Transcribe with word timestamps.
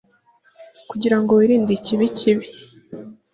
Kugirango 0.89 1.31
wirinde 1.35 1.71
ikibi 1.75 2.05
kibi 2.17 2.45